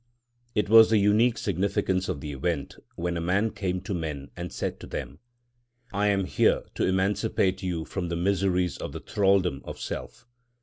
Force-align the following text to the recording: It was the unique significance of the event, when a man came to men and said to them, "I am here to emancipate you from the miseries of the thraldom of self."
It 0.55 0.67
was 0.67 0.89
the 0.89 0.97
unique 0.97 1.37
significance 1.37 2.09
of 2.09 2.21
the 2.21 2.31
event, 2.31 2.75
when 2.95 3.17
a 3.17 3.21
man 3.21 3.51
came 3.51 3.81
to 3.81 3.93
men 3.93 4.31
and 4.35 4.51
said 4.51 4.79
to 4.79 4.87
them, 4.87 5.19
"I 5.93 6.07
am 6.07 6.25
here 6.25 6.63
to 6.73 6.85
emancipate 6.87 7.61
you 7.61 7.85
from 7.85 8.09
the 8.09 8.15
miseries 8.15 8.77
of 8.77 8.93
the 8.93 8.99
thraldom 8.99 9.61
of 9.63 9.79
self." 9.79 10.25